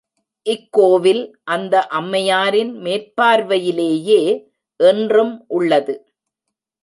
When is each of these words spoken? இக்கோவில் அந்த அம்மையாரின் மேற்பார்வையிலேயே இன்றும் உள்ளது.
இக்கோவில் 0.45 1.21
அந்த 1.43 1.75
அம்மையாரின் 1.87 2.71
மேற்பார்வையிலேயே 2.77 4.21
இன்றும் 4.79 5.45
உள்ளது. 5.47 5.95